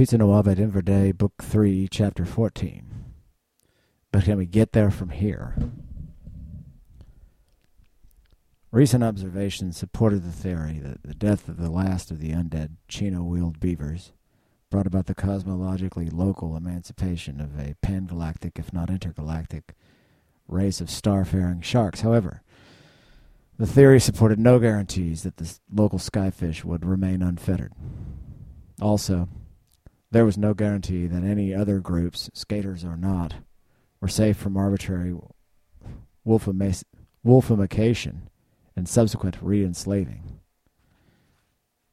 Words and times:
Pizza 0.00 0.16
by 0.16 0.54
Denver 0.54 0.80
Day, 0.80 1.12
Book 1.12 1.42
3, 1.42 1.86
Chapter 1.90 2.24
14. 2.24 3.04
But 4.10 4.24
can 4.24 4.38
we 4.38 4.46
get 4.46 4.72
there 4.72 4.90
from 4.90 5.10
here? 5.10 5.54
Recent 8.72 9.04
observations 9.04 9.76
supported 9.76 10.24
the 10.24 10.32
theory 10.32 10.80
that 10.82 11.02
the 11.02 11.12
death 11.12 11.48
of 11.48 11.58
the 11.58 11.68
last 11.68 12.10
of 12.10 12.18
the 12.18 12.30
undead 12.30 12.76
Chino-wheeled 12.88 13.60
beavers 13.60 14.12
brought 14.70 14.86
about 14.86 15.04
the 15.04 15.14
cosmologically 15.14 16.10
local 16.10 16.56
emancipation 16.56 17.38
of 17.38 17.60
a 17.60 17.74
pan-galactic, 17.82 18.58
if 18.58 18.72
not 18.72 18.88
intergalactic, 18.88 19.74
race 20.48 20.80
of 20.80 20.88
starfaring 20.88 21.62
sharks. 21.62 22.00
However, 22.00 22.42
the 23.58 23.66
theory 23.66 24.00
supported 24.00 24.38
no 24.38 24.58
guarantees 24.58 25.24
that 25.24 25.36
the 25.36 25.58
local 25.70 25.98
skyfish 25.98 26.64
would 26.64 26.86
remain 26.86 27.20
unfettered. 27.20 27.74
Also, 28.80 29.28
there 30.10 30.24
was 30.24 30.36
no 30.36 30.54
guarantee 30.54 31.06
that 31.06 31.22
any 31.22 31.54
other 31.54 31.78
groups, 31.78 32.30
skaters 32.34 32.84
or 32.84 32.96
not, 32.96 33.34
were 34.00 34.08
safe 34.08 34.36
from 34.36 34.56
arbitrary 34.56 35.14
wolfification 36.26 38.22
and 38.76 38.88
subsequent 38.88 39.36
re-enslaving 39.40 40.40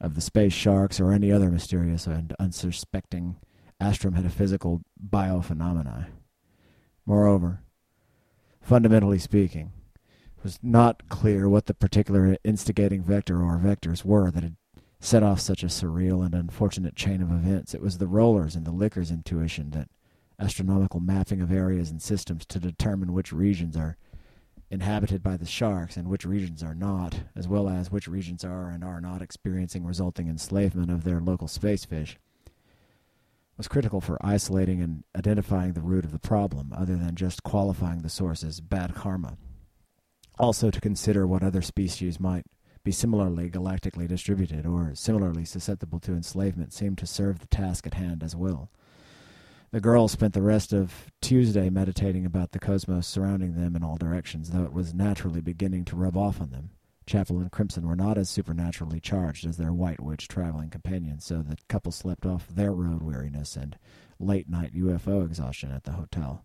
of 0.00 0.14
the 0.14 0.20
space 0.20 0.52
sharks 0.52 1.00
or 1.00 1.12
any 1.12 1.30
other 1.30 1.48
mysterious 1.48 2.06
and 2.06 2.34
unsuspecting 2.38 3.36
astrometaphysical 3.80 4.82
biophenomena. 5.08 6.06
Moreover, 7.06 7.62
fundamentally 8.60 9.18
speaking, 9.18 9.72
it 10.36 10.42
was 10.42 10.58
not 10.62 11.08
clear 11.08 11.48
what 11.48 11.66
the 11.66 11.74
particular 11.74 12.36
instigating 12.44 13.02
vector 13.02 13.42
or 13.42 13.58
vectors 13.58 14.04
were 14.04 14.30
that 14.30 14.42
had 14.42 14.56
set 15.02 15.24
off 15.24 15.40
such 15.40 15.64
a 15.64 15.66
surreal 15.66 16.24
and 16.24 16.32
unfortunate 16.32 16.94
chain 16.94 17.20
of 17.20 17.32
events. 17.32 17.74
It 17.74 17.82
was 17.82 17.98
the 17.98 18.06
rollers 18.06 18.54
and 18.54 18.64
the 18.64 18.70
liquors 18.70 19.10
intuition 19.10 19.70
that 19.70 19.88
astronomical 20.38 21.00
mapping 21.00 21.40
of 21.40 21.50
areas 21.50 21.90
and 21.90 22.00
systems 22.00 22.46
to 22.46 22.60
determine 22.60 23.12
which 23.12 23.32
regions 23.32 23.76
are 23.76 23.96
inhabited 24.70 25.20
by 25.20 25.36
the 25.36 25.44
sharks 25.44 25.96
and 25.96 26.08
which 26.08 26.24
regions 26.24 26.62
are 26.62 26.74
not, 26.74 27.22
as 27.34 27.48
well 27.48 27.68
as 27.68 27.90
which 27.90 28.06
regions 28.06 28.44
are 28.44 28.70
and 28.70 28.84
are 28.84 29.00
not 29.00 29.20
experiencing 29.20 29.84
resulting 29.84 30.28
enslavement 30.28 30.90
of 30.90 31.02
their 31.02 31.20
local 31.20 31.48
space 31.48 31.84
fish, 31.84 32.16
was 33.56 33.66
critical 33.66 34.00
for 34.00 34.24
isolating 34.24 34.80
and 34.80 35.02
identifying 35.16 35.72
the 35.72 35.80
root 35.80 36.04
of 36.04 36.12
the 36.12 36.18
problem, 36.18 36.72
other 36.72 36.94
than 36.94 37.16
just 37.16 37.42
qualifying 37.42 38.02
the 38.02 38.08
source 38.08 38.44
as 38.44 38.60
bad 38.60 38.94
karma. 38.94 39.36
Also, 40.38 40.70
to 40.70 40.80
consider 40.80 41.26
what 41.26 41.42
other 41.42 41.60
species 41.60 42.20
might 42.20 42.46
be 42.84 42.92
similarly 42.92 43.48
galactically 43.50 44.08
distributed 44.08 44.66
or 44.66 44.94
similarly 44.94 45.44
susceptible 45.44 46.00
to 46.00 46.12
enslavement 46.12 46.72
seemed 46.72 46.98
to 46.98 47.06
serve 47.06 47.38
the 47.38 47.46
task 47.46 47.86
at 47.86 47.94
hand 47.94 48.22
as 48.22 48.34
well. 48.34 48.70
The 49.70 49.80
girls 49.80 50.12
spent 50.12 50.34
the 50.34 50.42
rest 50.42 50.72
of 50.72 51.10
Tuesday 51.20 51.70
meditating 51.70 52.26
about 52.26 52.52
the 52.52 52.58
cosmos 52.58 53.06
surrounding 53.06 53.54
them 53.54 53.74
in 53.74 53.82
all 53.82 53.96
directions, 53.96 54.50
though 54.50 54.64
it 54.64 54.72
was 54.72 54.92
naturally 54.92 55.40
beginning 55.40 55.86
to 55.86 55.96
rub 55.96 56.16
off 56.16 56.40
on 56.40 56.50
them. 56.50 56.70
Chapel 57.06 57.38
and 57.38 57.50
Crimson 57.50 57.86
were 57.86 57.96
not 57.96 58.18
as 58.18 58.28
supernaturally 58.28 59.00
charged 59.00 59.46
as 59.46 59.56
their 59.56 59.72
White 59.72 60.00
Witch 60.00 60.28
traveling 60.28 60.70
companions, 60.70 61.24
so 61.24 61.42
the 61.42 61.56
couple 61.68 61.90
slept 61.90 62.26
off 62.26 62.46
their 62.48 62.72
road 62.72 63.02
weariness 63.02 63.56
and 63.56 63.78
late-night 64.20 64.74
UFO 64.74 65.24
exhaustion 65.24 65.72
at 65.72 65.84
the 65.84 65.92
hotel. 65.92 66.44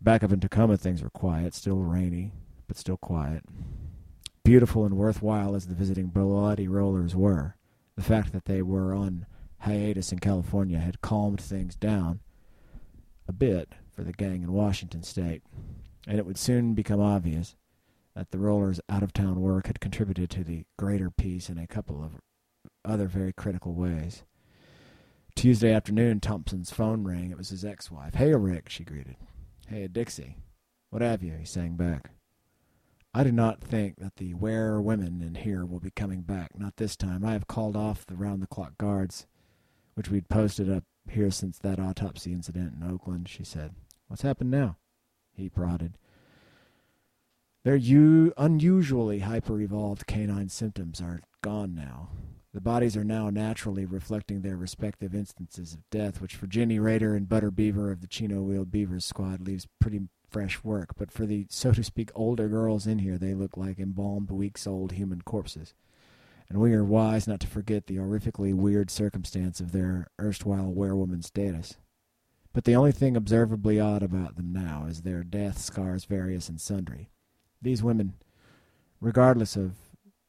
Back 0.00 0.24
up 0.24 0.32
in 0.32 0.40
Tacoma, 0.40 0.76
things 0.76 1.02
were 1.02 1.10
quiet, 1.10 1.54
still 1.54 1.78
rainy, 1.78 2.32
but 2.66 2.78
still 2.78 2.96
quiet. 2.96 3.44
Beautiful 4.44 4.84
and 4.84 4.96
worthwhile 4.96 5.54
as 5.54 5.66
the 5.66 5.74
visiting 5.74 6.08
Bloody 6.08 6.66
Rollers 6.66 7.14
were, 7.14 7.56
the 7.96 8.02
fact 8.02 8.32
that 8.32 8.46
they 8.46 8.60
were 8.60 8.92
on 8.92 9.26
hiatus 9.60 10.10
in 10.10 10.18
California 10.18 10.78
had 10.78 11.00
calmed 11.00 11.40
things 11.40 11.76
down 11.76 12.20
a 13.28 13.32
bit 13.32 13.74
for 13.92 14.02
the 14.02 14.12
gang 14.12 14.42
in 14.42 14.52
Washington 14.52 15.04
state, 15.04 15.42
and 16.08 16.18
it 16.18 16.26
would 16.26 16.38
soon 16.38 16.74
become 16.74 17.00
obvious 17.00 17.54
that 18.16 18.32
the 18.32 18.38
rollers' 18.38 18.80
out-of-town 18.88 19.40
work 19.40 19.68
had 19.68 19.78
contributed 19.78 20.28
to 20.30 20.42
the 20.42 20.64
greater 20.76 21.08
peace 21.08 21.48
in 21.48 21.56
a 21.56 21.66
couple 21.66 22.02
of 22.02 22.20
other 22.84 23.06
very 23.06 23.32
critical 23.32 23.74
ways. 23.74 24.24
Tuesday 25.36 25.72
afternoon, 25.72 26.18
Thompson's 26.18 26.72
phone 26.72 27.04
rang. 27.04 27.30
It 27.30 27.38
was 27.38 27.50
his 27.50 27.64
ex-wife. 27.64 28.14
"Hey, 28.14 28.34
Rick," 28.34 28.68
she 28.68 28.84
greeted. 28.84 29.16
"Hey, 29.68 29.86
Dixie. 29.86 30.36
What 30.90 31.00
have 31.00 31.22
you?" 31.22 31.34
he 31.36 31.44
sang 31.44 31.76
back. 31.76 32.10
I 33.14 33.24
do 33.24 33.32
not 33.32 33.60
think 33.60 33.96
that 33.98 34.16
the 34.16 34.34
werewomen 34.34 35.20
in 35.20 35.34
here 35.34 35.66
will 35.66 35.80
be 35.80 35.90
coming 35.90 36.22
back. 36.22 36.58
Not 36.58 36.76
this 36.76 36.96
time. 36.96 37.24
I 37.24 37.32
have 37.32 37.46
called 37.46 37.76
off 37.76 38.06
the 38.06 38.16
round-the-clock 38.16 38.78
guards 38.78 39.26
which 39.94 40.08
we'd 40.08 40.28
posted 40.28 40.70
up 40.70 40.84
here 41.10 41.30
since 41.30 41.58
that 41.58 41.78
autopsy 41.78 42.32
incident 42.32 42.74
in 42.80 42.88
Oakland, 42.88 43.28
she 43.28 43.44
said. 43.44 43.74
What's 44.08 44.22
happened 44.22 44.50
now? 44.50 44.76
He 45.34 45.48
prodded. 45.48 45.96
Their 47.64 47.76
u- 47.76 48.32
unusually 48.36 49.20
hyper-evolved 49.20 50.06
canine 50.06 50.48
symptoms 50.48 51.00
are 51.00 51.22
gone 51.42 51.74
now. 51.74 52.08
The 52.54 52.60
bodies 52.60 52.96
are 52.96 53.04
now 53.04 53.30
naturally 53.30 53.86
reflecting 53.86 54.42
their 54.42 54.56
respective 54.56 55.14
instances 55.14 55.72
of 55.72 55.88
death, 55.90 56.20
which 56.20 56.34
for 56.34 56.46
Jenny 56.46 56.78
Raider 56.78 57.14
and 57.14 57.28
Butter 57.28 57.50
Beaver 57.50 57.90
of 57.90 58.00
the 58.00 58.06
Chino-wheeled 58.06 58.70
Beavers 58.70 59.04
squad 59.04 59.40
leaves 59.40 59.66
pretty 59.80 60.02
fresh 60.32 60.64
work. 60.64 60.94
But 60.96 61.12
for 61.12 61.26
the, 61.26 61.46
so 61.50 61.72
to 61.72 61.84
speak, 61.84 62.10
older 62.14 62.48
girls 62.48 62.86
in 62.86 62.98
here, 62.98 63.18
they 63.18 63.34
look 63.34 63.56
like 63.56 63.78
embalmed 63.78 64.30
weeks-old 64.30 64.92
human 64.92 65.22
corpses 65.22 65.74
and 66.52 66.60
we 66.60 66.74
are 66.74 66.84
wise 66.84 67.26
not 67.26 67.40
to 67.40 67.46
forget 67.46 67.86
the 67.86 67.96
horrifically 67.96 68.52
weird 68.52 68.90
circumstance 68.90 69.58
of 69.58 69.72
their 69.72 70.08
erstwhile 70.20 70.70
werewoman 70.70 71.24
status. 71.24 71.78
But 72.52 72.64
the 72.64 72.76
only 72.76 72.92
thing 72.92 73.16
observably 73.16 73.80
odd 73.80 74.02
about 74.02 74.36
them 74.36 74.52
now 74.52 74.84
is 74.86 75.00
their 75.00 75.24
death 75.24 75.56
scars 75.56 76.04
various 76.04 76.50
and 76.50 76.60
sundry. 76.60 77.08
These 77.62 77.82
women, 77.82 78.12
regardless 79.00 79.56
of 79.56 79.76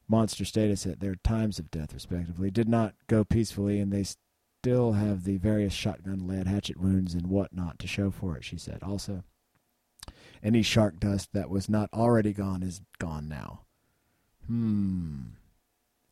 monster 0.08 0.46
status 0.46 0.86
at 0.86 1.00
their 1.00 1.16
times 1.16 1.58
of 1.58 1.70
death 1.70 1.92
respectively, 1.92 2.50
did 2.50 2.70
not 2.70 2.94
go 3.06 3.22
peacefully, 3.22 3.78
and 3.78 3.92
they 3.92 4.04
still 4.04 4.92
have 4.92 5.24
the 5.24 5.36
various 5.36 5.74
shotgun-lead 5.74 6.46
hatchet 6.46 6.80
wounds 6.80 7.12
and 7.12 7.26
what 7.26 7.54
not 7.54 7.78
to 7.80 7.86
show 7.86 8.10
for 8.10 8.34
it, 8.38 8.44
she 8.44 8.56
said. 8.56 8.82
Also, 8.82 9.24
any 10.44 10.62
shark 10.62 11.00
dust 11.00 11.30
that 11.32 11.48
was 11.48 11.68
not 11.68 11.88
already 11.92 12.32
gone 12.32 12.62
is 12.62 12.82
gone 12.98 13.28
now. 13.28 13.62
Hmm. 14.46 15.22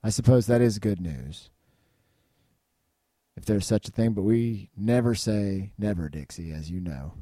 I 0.02 0.08
suppose 0.08 0.46
that 0.46 0.62
is 0.62 0.78
good 0.78 1.00
news. 1.00 1.50
If 3.36 3.44
there's 3.44 3.66
such 3.66 3.88
a 3.88 3.92
thing, 3.92 4.12
but 4.12 4.22
we 4.22 4.70
never 4.76 5.14
say 5.14 5.72
never, 5.78 6.08
Dixie, 6.08 6.50
as 6.50 6.70
you 6.70 6.80
know. 6.80 7.12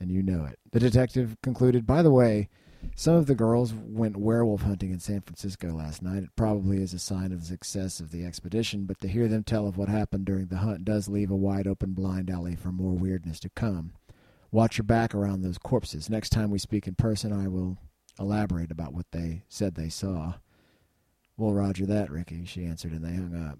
And 0.00 0.10
you 0.10 0.22
know 0.22 0.44
it. 0.44 0.58
The 0.72 0.80
detective 0.80 1.36
concluded, 1.42 1.86
by 1.86 2.02
the 2.02 2.10
way, 2.10 2.48
some 2.94 3.14
of 3.14 3.26
the 3.26 3.34
girls 3.34 3.74
went 3.74 4.16
werewolf 4.16 4.62
hunting 4.62 4.92
in 4.92 5.00
San 5.00 5.20
Francisco 5.20 5.72
last 5.72 6.02
night. 6.02 6.22
It 6.22 6.36
probably 6.36 6.80
is 6.80 6.94
a 6.94 6.98
sign 6.98 7.32
of 7.32 7.40
the 7.40 7.46
success 7.46 7.98
of 7.98 8.10
the 8.10 8.24
expedition, 8.24 8.84
but 8.84 9.00
to 9.00 9.08
hear 9.08 9.26
them 9.26 9.42
tell 9.42 9.66
of 9.66 9.76
what 9.76 9.88
happened 9.88 10.26
during 10.26 10.46
the 10.46 10.58
hunt 10.58 10.84
does 10.84 11.08
leave 11.08 11.30
a 11.30 11.36
wide 11.36 11.66
open 11.66 11.92
blind 11.92 12.30
alley 12.30 12.54
for 12.54 12.70
more 12.70 12.92
weirdness 12.92 13.40
to 13.40 13.50
come. 13.50 13.92
Watch 14.50 14.78
your 14.78 14.84
back 14.84 15.14
around 15.14 15.42
those 15.42 15.58
corpses. 15.58 16.08
Next 16.08 16.30
time 16.30 16.50
we 16.50 16.58
speak 16.58 16.86
in 16.86 16.94
person, 16.94 17.32
I 17.32 17.48
will 17.48 17.78
elaborate 18.18 18.70
about 18.70 18.94
what 18.94 19.06
they 19.12 19.42
said 19.48 19.74
they 19.74 19.90
saw. 19.90 20.34
Well, 21.36 21.52
roger 21.52 21.86
that, 21.86 22.10
Ricky, 22.10 22.44
she 22.46 22.64
answered, 22.64 22.92
and 22.92 23.04
they 23.04 23.14
hung 23.14 23.34
up. 23.34 23.58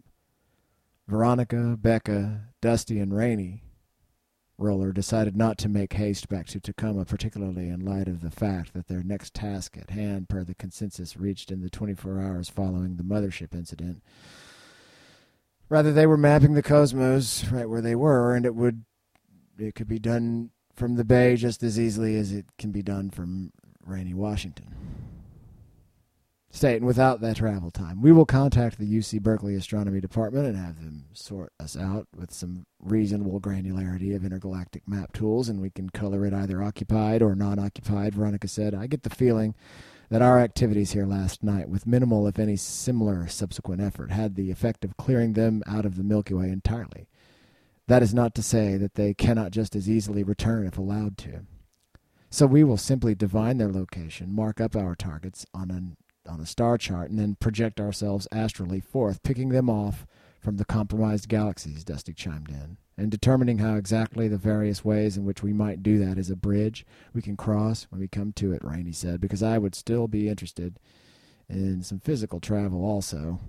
Veronica, 1.06 1.76
Becca, 1.80 2.48
Dusty, 2.60 2.98
and 2.98 3.14
Rainey 3.14 3.62
Roller 4.58 4.90
decided 4.90 5.36
not 5.36 5.56
to 5.58 5.68
make 5.68 5.92
haste 5.92 6.28
back 6.28 6.46
to 6.48 6.58
Tacoma, 6.58 7.04
particularly 7.04 7.68
in 7.68 7.84
light 7.84 8.08
of 8.08 8.22
the 8.22 8.30
fact 8.30 8.74
that 8.74 8.88
their 8.88 9.04
next 9.04 9.32
task 9.32 9.76
at 9.78 9.90
hand, 9.90 10.28
per 10.28 10.42
the 10.42 10.54
consensus 10.54 11.16
reached 11.16 11.52
in 11.52 11.60
the 11.60 11.70
24 11.70 12.20
hours 12.20 12.48
following 12.48 12.96
the 12.96 13.04
mothership 13.04 13.54
incident, 13.54 14.02
rather 15.68 15.92
they 15.92 16.06
were 16.06 16.16
mapping 16.16 16.54
the 16.54 16.62
cosmos 16.62 17.48
right 17.52 17.70
where 17.70 17.80
they 17.80 17.94
were, 17.94 18.34
and 18.34 18.44
it 18.44 18.56
would 18.56 18.84
it 19.56 19.76
could 19.76 19.88
be 19.88 20.00
done 20.00 20.50
from 20.78 20.96
the 20.96 21.04
bay 21.04 21.36
just 21.36 21.62
as 21.62 21.78
easily 21.78 22.16
as 22.16 22.32
it 22.32 22.46
can 22.58 22.70
be 22.70 22.82
done 22.82 23.10
from 23.10 23.52
rainy 23.84 24.14
Washington 24.14 24.74
state 26.50 26.76
and 26.76 26.86
without 26.86 27.20
that 27.20 27.36
travel 27.36 27.70
time. 27.70 28.00
We 28.00 28.12
will 28.12 28.24
contact 28.24 28.78
the 28.78 28.98
UC 28.98 29.22
Berkeley 29.22 29.54
Astronomy 29.54 30.00
Department 30.00 30.46
and 30.46 30.56
have 30.56 30.82
them 30.82 31.04
sort 31.12 31.52
us 31.60 31.76
out 31.76 32.08
with 32.14 32.32
some 32.32 32.66
reasonable 32.80 33.40
granularity 33.40 34.14
of 34.16 34.24
intergalactic 34.24 34.88
map 34.88 35.12
tools, 35.12 35.48
and 35.48 35.60
we 35.60 35.70
can 35.70 35.90
color 35.90 36.24
it 36.26 36.34
either 36.34 36.62
occupied 36.62 37.22
or 37.22 37.34
non-occupied, 37.34 38.14
Veronica 38.14 38.48
said. 38.48 38.74
I 38.74 38.86
get 38.86 39.02
the 39.02 39.10
feeling 39.10 39.54
that 40.10 40.22
our 40.22 40.40
activities 40.40 40.92
here 40.92 41.06
last 41.06 41.42
night, 41.42 41.68
with 41.68 41.86
minimal, 41.86 42.26
if 42.26 42.38
any, 42.38 42.56
similar 42.56 43.28
subsequent 43.28 43.82
effort, 43.82 44.10
had 44.10 44.34
the 44.34 44.50
effect 44.50 44.84
of 44.84 44.96
clearing 44.96 45.34
them 45.34 45.62
out 45.66 45.84
of 45.84 45.96
the 45.96 46.02
Milky 46.02 46.34
Way 46.34 46.48
entirely. 46.48 47.08
That 47.88 48.02
is 48.02 48.12
not 48.12 48.34
to 48.34 48.42
say 48.42 48.76
that 48.76 48.94
they 48.94 49.14
cannot 49.14 49.50
just 49.50 49.74
as 49.74 49.88
easily 49.88 50.22
return 50.22 50.66
if 50.66 50.76
allowed 50.76 51.16
to. 51.18 51.46
So 52.30 52.46
we 52.46 52.62
will 52.62 52.76
simply 52.76 53.14
divine 53.14 53.56
their 53.56 53.72
location, 53.72 54.34
mark 54.34 54.60
up 54.60 54.76
our 54.76 54.94
targets 54.94 55.46
on 55.54 55.70
an 55.70 55.96
on 56.28 56.40
a 56.40 56.46
star 56.46 56.76
chart 56.76 57.08
and 57.08 57.18
then 57.18 57.36
project 57.40 57.80
ourselves 57.80 58.28
astrally 58.30 58.80
forth, 58.80 59.22
picking 59.22 59.48
them 59.48 59.70
off 59.70 60.06
from 60.38 60.58
the 60.58 60.64
compromised 60.66 61.26
galaxies, 61.26 61.84
Dusty 61.84 62.12
chimed 62.12 62.50
in. 62.50 62.76
And 62.98 63.10
determining 63.10 63.58
how 63.58 63.76
exactly 63.76 64.28
the 64.28 64.36
various 64.36 64.84
ways 64.84 65.16
in 65.16 65.24
which 65.24 65.42
we 65.42 65.54
might 65.54 65.82
do 65.82 65.98
that 66.04 66.18
is 66.18 66.30
a 66.30 66.36
bridge 66.36 66.84
we 67.14 67.22
can 67.22 67.38
cross 67.38 67.86
when 67.88 68.00
we 68.00 68.08
come 68.08 68.32
to 68.34 68.52
it, 68.52 68.62
Rainey 68.62 68.92
said, 68.92 69.22
because 69.22 69.42
I 69.42 69.56
would 69.56 69.74
still 69.74 70.06
be 70.06 70.28
interested 70.28 70.78
in 71.48 71.82
some 71.82 72.00
physical 72.00 72.40
travel 72.40 72.84
also. 72.84 73.40